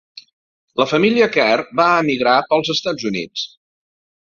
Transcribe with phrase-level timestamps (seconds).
[0.81, 3.47] La família Kerr va emigrar pels Estats Units.